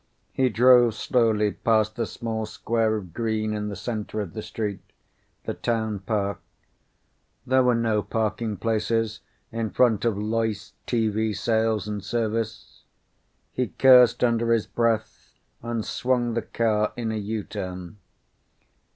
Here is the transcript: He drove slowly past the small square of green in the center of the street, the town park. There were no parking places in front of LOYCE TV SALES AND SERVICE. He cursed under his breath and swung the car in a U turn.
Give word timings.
He 0.33 0.49
drove 0.49 0.95
slowly 0.95 1.51
past 1.51 1.95
the 1.95 2.07
small 2.07 2.47
square 2.47 2.95
of 2.97 3.13
green 3.13 3.53
in 3.53 3.69
the 3.69 3.75
center 3.75 4.19
of 4.19 4.33
the 4.33 4.41
street, 4.41 4.81
the 5.43 5.53
town 5.53 5.99
park. 5.99 6.39
There 7.45 7.61
were 7.61 7.75
no 7.75 8.01
parking 8.01 8.57
places 8.57 9.19
in 9.51 9.69
front 9.69 10.03
of 10.03 10.17
LOYCE 10.17 10.73
TV 10.87 11.37
SALES 11.37 11.87
AND 11.87 12.03
SERVICE. 12.03 12.81
He 13.53 13.67
cursed 13.77 14.23
under 14.23 14.51
his 14.53 14.65
breath 14.65 15.35
and 15.61 15.85
swung 15.85 16.33
the 16.33 16.41
car 16.41 16.93
in 16.97 17.11
a 17.11 17.17
U 17.17 17.43
turn. 17.43 17.97